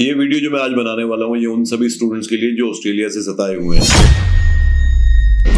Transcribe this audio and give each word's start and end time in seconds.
ये 0.00 0.12
वीडियो 0.14 0.40
जो 0.40 0.50
मैं 0.50 0.60
आज 0.60 0.72
बनाने 0.72 1.02
वाला 1.04 1.26
हूँ 1.26 1.36
ये 1.38 1.46
उन 1.46 1.64
सभी 1.64 1.88
स्टूडेंट्स 1.90 2.28
के 2.28 2.36
लिए 2.36 2.54
जो 2.56 2.68
ऑस्ट्रेलिया 2.70 3.08
से 3.08 3.22
सताए 3.22 3.54
हुए 3.56 3.78
हैं। 3.78 3.82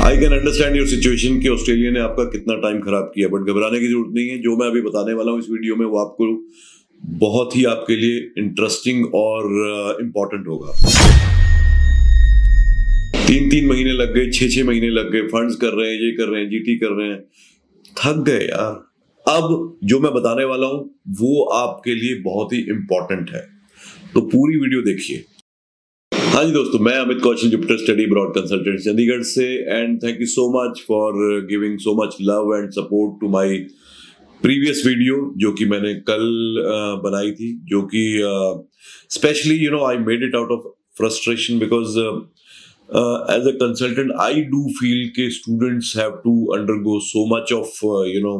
I 0.04 0.16
can 0.18 0.32
understand 0.32 0.76
your 0.76 0.86
situation 0.88 1.38
कि 1.40 1.48
ऑस्ट्रेलिया 1.48 1.90
ने 1.90 2.00
आपका 2.00 2.24
कितना 2.30 2.54
टाइम 2.62 2.80
खराब 2.80 3.12
किया 3.14 3.28
बट 3.28 3.50
घबराने 3.52 3.80
की 3.80 3.88
ज़रूरत 3.88 4.14
नहीं 4.14 4.28
है। 4.28 4.38
जो 4.38 4.56
मैं 4.56 4.66
अभी 4.66 4.80
बताने 4.80 5.12
वाला 5.12 5.32
हूँ 5.32 5.40
इस 5.40 5.46
वीडियो 5.50 5.76
में 5.76 5.84
वो 5.86 5.98
आपको 5.98 6.26
बहुत 7.20 7.56
ही 7.56 7.64
आपके 7.74 7.96
लिए 7.96 8.18
इंटरेस्टिंग 8.38 9.14
और 9.14 9.46
इम्पोर्टेंट 10.00 10.42
uh, 10.42 10.48
होगा। 10.48 10.72
तीन 13.28 13.48
तीन 13.50 13.68
महीने 13.68 13.92
लग 13.92 14.14
गए 14.14 14.30
छह 14.30 14.48
छह 14.48 14.64
महीने 14.64 14.90
लग 14.90 15.12
गए 15.12 15.22
फंड्स 15.28 15.56
कर 15.56 15.80
रहे 15.80 15.92
हैं 15.92 16.00
ये 16.00 16.12
कर 16.16 16.28
रहे 16.28 16.42
हैं 16.42 16.50
जीटी 16.50 16.76
कर 16.78 16.98
रहे 16.98 17.08
हैं। 17.08 17.22
थक 17.96 18.24
गए 18.26 18.44
यार। 18.46 18.74
अब 19.26 19.78
जो 19.84 20.00
मैं 20.00 20.12
बताने 20.12 20.44
वाला 20.44 20.66
हूँ 20.66 20.84
वो 21.20 21.42
आपके 21.54 21.94
लिए 21.94 22.20
बहुत 22.22 22.52
ही 22.52 22.58
इंपॉर्टेंट 22.70 23.30
है। 23.30 23.51
तो 24.14 24.20
पूरी 24.22 24.56
वीडियो 24.60 24.80
देखिए। 24.82 25.24
हाँ 26.12 26.44
जी 26.44 26.52
दोस्तों, 26.52 26.78
मैं 26.78 26.94
Amit 26.94 27.20
Kaushal 27.22 27.50
Jupiter 27.50 27.76
study 27.78 28.06
broad 28.06 28.34
consultant 28.34 28.80
Chandigarh 28.80 29.22
से 29.28 29.46
and 29.76 30.02
thank 30.02 30.20
you 30.20 30.26
so 30.26 30.44
much 30.52 30.82
for 30.88 31.14
giving 31.50 31.78
so 31.78 31.94
much 32.02 32.16
love 32.20 32.54
and 32.56 32.70
support 32.72 33.20
to 33.20 33.28
my 33.30 33.56
previous 34.42 34.82
video 34.86 35.16
जो 35.38 35.52
कि 35.52 35.64
मैंने 35.66 35.94
कल 36.10 36.26
बनाई 37.04 37.30
थी, 37.32 37.52
जो 37.64 37.82
कि 37.94 38.04
specially 39.16 39.56
you 39.64 39.70
know 39.70 39.84
I 39.86 39.98
made 40.06 40.24
it 40.24 40.34
out 40.36 40.50
of 40.52 40.68
frustration 40.98 41.58
because 41.58 41.98
as 43.36 43.48
a 43.48 43.56
consultant 43.60 44.12
I 44.20 44.42
do 44.50 44.66
feel 44.80 45.08
के 45.16 45.30
students 45.38 45.96
have 45.98 46.20
to 46.24 46.34
undergo 46.56 46.98
so 47.04 47.26
much 47.36 47.52
of 47.52 47.84
you 48.08 48.20
know 48.22 48.34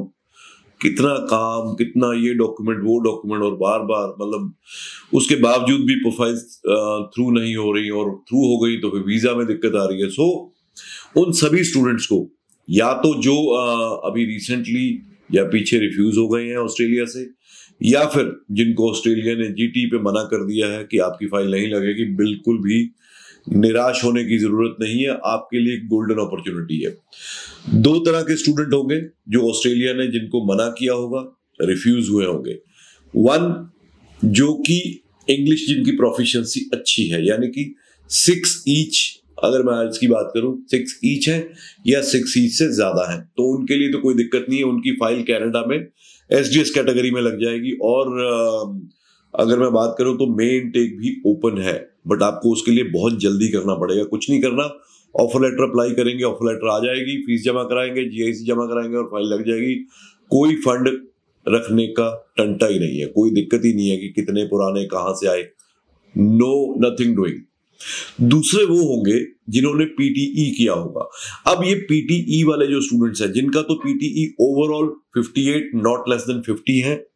कितना 0.82 1.14
काम, 1.28 1.74
कितना 1.74 2.12
ये 2.18 2.32
डॉक्यूमेंट 2.34 2.82
वो 2.84 2.98
डॉक्यूमेंट 3.00 3.42
और 3.42 3.56
बार 3.58 3.82
बार 3.86 4.08
मतलब 4.20 4.52
उसके 5.12 5.36
बावजूद 5.42 5.84
भी 5.86 5.94
प्रोफ़ाइल 6.00 6.36
थ्रू 7.08 7.30
नहीं 7.32 7.54
हो 7.56 7.72
रही 7.72 7.90
और 7.92 8.10
थ्रू 8.28 8.46
हो 8.46 8.58
गई 8.60 8.76
तो 8.80 8.90
फिर 8.90 9.02
वीज़ा 9.04 9.34
में 9.34 9.46
दिक्कत 9.46 9.76
आ 9.76 9.84
रही 9.84 10.02
है। 10.02 10.08
सो 10.10 10.28
उन 11.16 11.32
सभी 11.38 11.64
स्टूडेंट्स 11.64 12.06
को 12.06 12.26
या 12.68 12.92
तो 12.96 13.14
जो 13.22 13.34
अभी 14.06 14.24
रिसेंटली 14.26 14.88
या 15.30 15.44
पीछे 15.46 15.78
रिफ्यूज 15.78 16.18
हो 16.18 16.28
गए 16.28 16.44
हैं 16.44 16.56
ऑस्ट्रेलिया 16.58 17.04
से, 17.06 17.28
या 17.80 18.04
फिर 18.06 18.32
जिनको 18.52 18.90
ऑस्ट्रेलिया 18.90 19.34
ने 19.36 19.48
जीटी 19.54 19.86
पे 19.86 19.98
मना 20.02 20.22
कर 20.26 20.44
दिया 20.46 20.66
है 20.68 20.82
कि 20.84 20.98
आपकी 21.00 21.26
फ़ाइल 21.26 21.50
नहीं 21.50 21.68
लगेगी, 21.68 22.04
बिल्कुल 22.16 22.58
भी 22.58 22.82
निराश 23.46 24.02
होने 24.04 24.24
की 24.24 24.38
ज़रूरत 24.38 24.76
नहीं 24.80 24.98
है, 24.98 25.18
आपके 25.24 25.58
लिए 25.58 25.74
एक 25.74 25.86
गोल्डन 25.88 26.20
अपॉर्चुनिटी 26.20 26.78
है। 26.80 26.96
दो 27.82 27.98
तरह 28.00 28.22
के 28.22 28.36
स्टूडेंट 28.36 28.74
होंगे 28.74 29.00
जो 29.28 29.48
ऑस्ट्रेलिया 29.50 29.92
ने 29.94 30.06
जिनको 30.08 30.44
मना 30.46 30.68
किया 30.78 30.92
होगा 30.94 31.24
रिफ्यूज 31.60 32.08
हुए 32.08 32.26
होंगे। 32.26 32.58
वन 33.14 33.70
जो 34.22 34.52
कि 34.66 34.78
इंग्लिश 35.28 35.66
जिनकी 35.68 35.96
प्रोफिशिएंसी 35.96 36.68
अच्छी 36.74 37.06
है, 37.08 37.26
यानी 37.26 37.46
कि 37.48 37.74
सिक्स 38.10 38.62
ईच 38.68 39.00
अगर 39.44 39.62
मैं 39.62 39.74
आज 39.74 39.98
की 39.98 40.06
बात 40.06 40.30
करूँ 40.34 40.56
सिक्स 40.70 40.98
ईच 41.04 41.28
है 41.28 41.38
या 41.86 42.00
सिक्स 42.04 42.36
ईच 42.38 42.52
से 42.52 42.68
ज़्यादा 42.74 43.10
है। 43.12 43.20
तो 43.36 43.44
उनके 43.56 43.76
लिए 43.76 43.92
तो 43.92 43.98
कोई 43.98 44.14
दिक्कत 44.14 44.46
नहीं 44.48 44.58
है, 44.58 44.64
उनकी 44.64 44.92
फ़ाइल 44.96 45.22
कैनेडा 45.22 45.64
में 45.66 45.76
एसडीएस 46.30 46.70
कैटेगरी 46.70 47.10
में 47.10 47.20
लग 47.22 47.40
जाएगी 47.40 47.72
और 47.82 48.10
अगर 49.34 49.58
मैं 49.58 49.72
बात 49.72 49.94
करूँ 49.98 50.16
तो 50.18 50.26
मेन 50.26 50.70
टेक 50.70 50.96
भी 50.98 51.20
ओपन 51.26 51.60
है 51.62 51.74
बट 52.08 52.22
आपको 52.22 52.52
उसके 52.52 52.70
लिए 52.70 52.84
बहुत 52.84 53.18
जल्दी 53.20 53.48
करना 53.48 53.74
पड़ेगा। 53.74 54.04
कुछ 54.04 54.30
नहीं 54.30 54.40
करना। 54.42 54.62
ऑफ़र 55.14 55.40
लेटर 55.40 55.68
अप्लाई 55.68 55.90
करेंगे 55.90 56.24
ऑफ़र 56.24 56.52
लेटर 56.52 56.68
आ 56.68 56.78
जाएगी 56.78 57.16
फ़ीस 57.22 57.44
जमा 57.44 57.62
कराएँगे 57.62 58.04
जीआईसी 58.04 58.44
जमा 58.44 58.66
कराएँगे 58.66 58.96
और 58.96 59.04
फ़ाइल 59.04 59.26
लग 59.26 59.46
जाएगी। 59.46 59.74
कोई 60.30 60.56
फंड 60.56 60.88
रखने 61.46 61.86
का 61.86 62.08
टंटा 62.36 62.66
ही 62.66 62.78
नहीं 62.78 62.98
है। 63.00 63.06
कोई 63.06 63.30
दिक्कत 63.30 63.64
ही 63.64 63.72
नहीं 63.74 63.88
है 63.90 63.96
कि 63.96 64.08
कितने 64.08 64.44
पुराने 64.44 64.84
कहाँ 64.84 65.14
से 65.14 65.28
आए। 65.28 65.42
नो 66.14 66.52
नथिंग 66.78 67.16
डूइंग 67.16 67.40
दूसरे 68.22 68.64
वो 68.64 68.76
होंगे 68.76 69.26
जिन्होंने 69.48 69.84
पीटीई 69.84 70.52
e 70.52 70.56
किया 70.56 70.72
होगा। 70.72 71.10
अब 71.52 71.64
ये 71.64 71.74
पीटीई 71.74 72.42
e 72.42 72.48
वाले 72.48 72.66
जो 72.66 72.80
स्टूडेंट्स 72.80 73.22
हैं, 73.22 73.32
जिनका 73.32 73.62
तो 73.62 73.74
PTE 73.74 74.34
overall 74.40 74.94
58 75.18 75.70
not 75.74 76.08
less 76.08 76.22
than 76.22 76.40
50 76.40 76.82
है, 76.84 77.06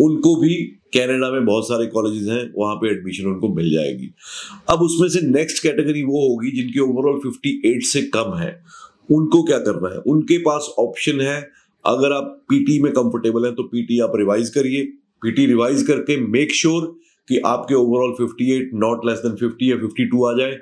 उनको 0.00 0.36
भी 0.36 0.54
कनाडा 0.96 1.30
में 1.30 1.44
बहुत 1.44 1.68
सारे 1.68 1.86
कॉलेजेस 1.86 2.28
हैं, 2.28 2.52
वहाँ 2.58 2.74
पे 2.76 2.90
एडमिशन 2.90 3.26
उनको 3.26 3.54
मिल 3.54 3.72
जाएगी। 3.72 4.14
अब 4.70 4.82
उसमें 4.82 5.08
से 5.08 5.20
नेक्स्ट 5.20 5.62
कैटेगरी 5.62 6.02
वो 6.02 6.28
होगी 6.28 6.50
जिनकी 6.50 6.80
ओवरऑल 6.80 7.20
58 7.20 7.82
से 7.82 8.02
कम 8.02 8.34
है। 8.34 8.64
उनको 9.10 9.42
क्या 9.42 9.58
करना 9.58 9.94
है? 9.94 9.98
उनके 9.98 10.38
पास 10.38 10.74
ऑप्शन 10.78 11.20
है। 11.20 11.50
अगर 11.86 12.12
आप 12.12 12.44
पीटी 12.48 12.82
में 12.82 12.92
कंफर्टेबल 12.92 13.44
हैं 13.44 13.54
तो 13.54 13.62
पीटी 13.62 14.00
आप 14.00 14.12
रिवाइज 14.16 14.48
करिए। 14.48 14.82
पीटी 15.22 15.46
रिवाइज 15.46 15.82
करके 15.82 16.16
मेक 16.20 16.54
श्योर 16.54 16.82
sure 16.82 17.07
कि 17.28 17.38
आपके 17.46 17.74
ओवरऑल 17.74 18.14
58 18.16 18.70
नॉट 18.80 19.06
लेस 19.06 19.18
देन 19.18 19.34
50 19.38 19.62
या 19.62 19.76
52 19.78 20.24
आ 20.26 20.32
जाए, 20.38 20.58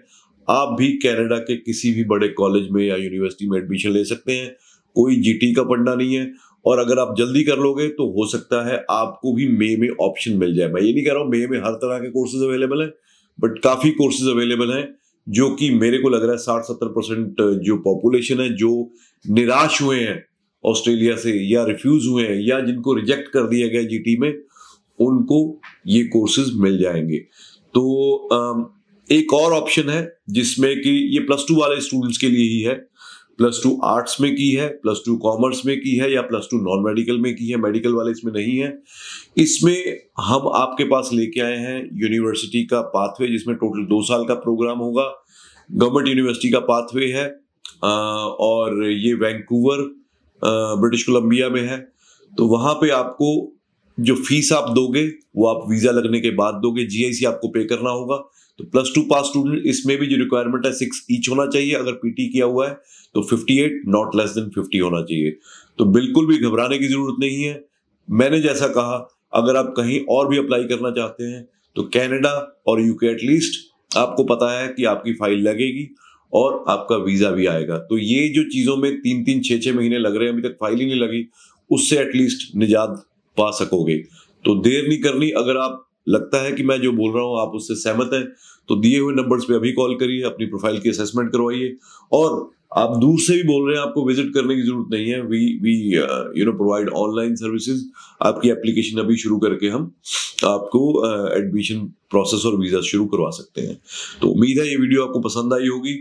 आप 0.48 0.76
भी 0.78 0.88
कनाडा 0.98 1.36
के 1.40 1.56
किसी 1.58 1.92
भी 1.92 2.04
बड़े 2.06 2.28
कॉलेज 2.38 2.68
में 2.70 2.82
या 2.84 2.96
यूनिवर्सिटी 2.96 3.48
में 3.50 3.58
एडमिशन 3.58 3.90
ले 3.90 4.04
सकते 4.04 4.32
हैं। 4.32 4.54
कोई 4.96 5.16
जीटी 5.20 5.52
का 5.54 5.62
पढ़ना 5.64 5.94
नहीं 5.94 6.14
है 6.14 6.30
और 6.64 6.78
अगर 6.78 6.98
आप 6.98 7.14
जल्दी 7.18 7.42
कर 7.44 7.58
लोगे 7.58 7.88
तो 7.88 8.06
हो 8.12 8.26
सकता 8.28 8.66
है 8.68 8.84
आपको 8.90 9.32
भी 9.34 9.48
मे 9.48 9.76
में 9.76 9.88
ऑप्शन 10.00 10.36
मिल 10.36 10.54
जाए। 10.56 10.68
मैं 10.68 10.82
ये 10.82 10.92
नहीं 10.92 11.04
कह 11.04 11.12
रहा 11.12 11.22
हूँ 11.22 11.30
मे 11.30 11.46
में 11.46 11.58
हर 11.58 11.74
तरह 11.82 11.98
के 11.98 12.10
कोर्सेज 12.10 12.42
अवेलेबल 12.42 12.82
है 12.82 12.86
बट 13.38 13.58
काफ़ी 13.58 13.90
कोर्सेज 13.90 14.28
अवेलेबल 14.28 14.72
हैं 14.72 14.88
जो 15.26 15.48
कि 15.50 15.70
मेरे 15.74 15.98
को 15.98 16.08
लग 16.08 16.22
रहा 16.22 16.32
है 16.32 16.38
साठ 16.38 16.62
सत्तर 16.62 16.88
परसेंट 16.88 17.40
जो 17.64 17.76
पॉपुलेशन 17.84 18.40
है, 18.40 18.48
जो 18.56 18.92
निराश 19.24 19.80
हुए 19.82 19.98
हैं 19.98 20.24
ऑस्ट्रेलिया 20.64 21.16
से 21.16 21.32
या 21.52 21.64
रिफ्यूज 21.64 22.06
हुए 22.06 22.22
हैं 22.24 22.40
या 22.40 22.60
जिनको 22.60 22.94
रिजेक्ट 22.94 23.28
कर 23.28 23.46
दिया 23.48 23.68
गया 23.68 23.82
जीटी 23.82 24.16
में 24.16 24.30
उनको 24.98 25.38
ये 25.86 26.02
कोर्सेज 26.06 26.52
मिल 26.56 26.78
जाएँगे। 26.78 27.18
तो 27.74 27.82
एक 29.08 29.32
और 29.34 29.52
ऑप्शन 29.52 29.88
है, 29.90 30.18
जिसमें 30.30 30.74
कि 30.76 30.90
ये 31.14 31.20
प्लस 31.20 31.44
टू 31.48 31.56
वाले 31.56 31.80
स्टूडेंट्स 31.80 32.18
के 32.18 32.28
लिए 32.28 32.48
ही 32.48 32.60
है। 32.60 32.74
प्लस 33.38 33.60
टू 33.62 33.70
आर्ट्स 33.84 34.20
में 34.20 34.30
की 34.34 34.50
है 34.50 34.68
प्लस 34.82 35.02
टू 35.06 35.16
कॉमर्स 35.16 35.64
में 35.66 35.76
की 35.80 35.96
है, 35.96 36.12
या 36.12 36.20
प्लस 36.22 36.48
टू 36.50 36.56
नॉन 36.58 36.84
मेडिकल 36.84 37.18
में 37.18 37.34
की 37.36 37.48
है 37.48 37.56
मेडिकल 37.56 37.94
वाले 37.94 38.10
इसमें 38.10 38.32
नहीं 38.32 38.56
है। 38.58 38.72
इसमें 39.36 39.98
हम 40.20 40.48
आपके 40.54 40.84
पास 40.84 41.10
लेके 41.12 41.40
आए 41.40 41.56
हैं 41.56 41.78
यूनिवर्सिटी 41.94 42.64
का 42.64 42.80
पाथवे 42.94 43.28
जिसमें 43.28 43.56
टोटल 43.56 43.84
दो 43.84 44.02
साल 44.02 44.24
का 44.24 44.34
प्रोग्राम 44.36 44.78
होगा। 44.78 45.04
गवर्नमेंट 45.70 46.08
यूनिवर्सिटी 46.08 46.50
का 46.50 46.58
पाथवे 46.60 47.06
है 47.12 47.28
और 48.40 48.84
ये 48.86 49.12
वैंकूवर 49.14 49.82
ब्रिटिश 50.42 51.02
कोलंबिया 51.02 51.48
में 51.48 51.62
है। 51.62 51.78
तो 52.32 52.46
वहाँ 52.46 52.74
पे 52.74 52.90
आपको 52.92 53.28
जो 53.98 54.14
फ़ीस 54.16 54.52
आप 54.52 54.70
दोगे, 54.70 55.06
वो 55.36 55.46
आप 55.46 55.64
वीज़ा 55.70 55.90
लगने 55.90 56.20
के 56.20 56.30
बाद 56.32 56.54
दोगे 56.62 56.84
जीआईसी 56.86 57.24
आपको 57.24 57.48
पे 57.48 57.64
करना 57.64 57.90
होगा। 57.90 58.16
तो 58.58 58.64
प्लस 58.64 58.90
टू 58.94 59.00
पास 59.10 59.24
स्टूडेंट 59.26 59.66
इसमें 59.66 59.96
भी 59.98 60.06
जो 60.06 60.16
रिक्वायरमेंट 60.16 60.66
है 60.66 60.72
सिक्स 60.74 61.04
ईच 61.10 61.28
होना 61.28 61.46
चाहिए। 61.46 61.72
अगर 61.74 61.92
पीटी 61.94 62.28
किया 62.28 62.46
हुआ 62.46 62.68
है 62.68 62.74
तो 63.14 63.22
58 63.24 63.80
नॉट 63.88 64.16
लेस 64.16 64.30
देन 64.30 64.48
50 64.52 64.80
होना 64.80 65.02
चाहिए। 65.02 65.30
तो 65.78 65.84
बिल्कुल 65.86 66.26
भी 66.26 66.38
घबराने 66.38 66.78
की 66.78 66.88
ज़रूरत 66.88 67.16
नहीं 67.20 67.42
है। 67.42 67.64
मैंने 68.08 68.40
जैसा 68.40 68.68
कहा, 68.68 68.96
अगर 69.34 69.56
आप 69.56 69.72
कहीं 69.76 70.00
और 70.10 70.28
भी 70.28 70.38
अप्लाई 70.38 70.64
करना 70.64 70.90
चाहते 70.92 71.24
हैं 71.24 71.46
तो 71.76 71.82
कैनेडा 71.94 72.30
और 72.68 72.80
यूके 72.80 73.06
एटलीस्ट 73.06 73.96
आपको 73.96 74.24
पता 74.24 74.50
है 74.52 74.68
कि 74.68 74.84
आपकी 74.84 75.12
फ़ाइल 75.14 75.42
लगेगी 75.42 75.88
और 76.32 76.64
आपका 76.68 76.96
वीज़ा 76.98 77.30
भी 77.30 77.46
आएगा। 77.46 77.76
तो 77.80 77.98
ये 77.98 78.28
जो 78.28 78.42
चीज़ों 78.44 78.76
में 78.76 78.94
तीन 79.00 79.22
तीन 79.24 79.42
छह 79.42 79.58
छह 79.58 79.74
महीने 79.74 79.98
लग 79.98 80.16
रहे 80.16 80.28
हैं, 80.28 80.32
अभी 80.32 80.42
तक 80.42 80.56
फ़ाइल 80.60 80.78
ही 80.78 80.86
नहीं 80.86 81.00
लगी, 81.00 81.26
उससे 81.70 81.98
एटलीस्ट 81.98 82.54
निजात 82.56 83.04
पा 83.36 83.50
सकोगे। 83.52 83.96
तो 84.44 84.54
देर 84.62 84.88
नहीं 84.88 85.00
करनी। 85.02 85.30
अगर 85.38 85.56
आप 85.58 85.82
लगता 86.08 86.42
है 86.42 86.52
कि 86.52 86.62
मैं 86.64 86.80
जो 86.80 86.92
बोल 86.94 87.12
रहा 87.12 87.24
हूँ 87.24 87.40
आप 87.40 87.52
उससे 87.56 87.74
सहमत 87.76 88.10
हैं 88.14 88.24
तो 88.68 88.76
दिए 88.76 88.98
हुए 88.98 89.14
नंबर्स 89.14 89.44
पे 89.44 89.54
अभी 89.54 89.72
कॉल 89.72 89.94
करिए 89.96 90.22
अपनी 90.24 90.46
प्रोफ़ाइल 90.46 90.78
की 90.80 90.88
असेसमेंट 90.90 91.30
करवाइए। 91.32 91.76
और 92.12 92.50
आप 92.76 92.96
दूर 92.98 93.18
से 93.20 93.34
भी 93.34 93.42
बोल 93.42 93.68
रहे 93.68 93.76
हैं 93.76 93.86
आपको 93.86 94.04
विज़िट 94.06 94.32
करने 94.34 94.54
की 94.56 94.62
ज़रूरत 94.62 94.88
नहीं 94.92 95.08
है। 95.08 95.20
We 95.22 95.38
we 95.62 95.74
you 96.38 96.44
know 96.44 96.52
provide 96.52 96.88
online 96.96 97.34
services 97.36 97.84
आपकी 98.22 98.50
एप्लीकेशन 98.50 98.98
अभी 99.00 99.16
शुरू 99.16 99.38
करके 99.38 99.68
हम 99.68 99.92
आपको 100.44 100.80
एडमिशन 101.36 101.76
uh, 101.76 101.90
प्रोसेस 102.10 102.44
और 102.46 102.56
वीज़ा 102.56 102.80
शुरू 102.82 103.06
करवा 103.06 103.30
सकते 103.32 103.60
हैं। 103.60 103.78
तो 104.20 104.28
उम्मीद 104.28 104.58
है 104.58 104.68
ये 104.68 104.76
वीडियो 104.76 105.06
आपको 105.06 105.20
पसंद 105.20 105.54
आई 105.54 105.68
होगी। 105.68 105.96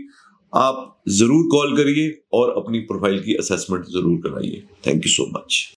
आप 0.52 0.98
ज़रूर 1.10 1.46
कॉल 1.52 1.76
करिए 1.76 2.18
और 2.34 2.54
अपनी 2.56 2.78
प्रोफ़ाइल 2.82 3.18
की 3.20 3.34
असेसमेंट 3.36 3.84
ज़रूर 3.92 4.20
कराइए। 4.20 4.62
Thank 4.86 5.06
you 5.06 5.12
so 5.12 5.26
much 5.30 5.66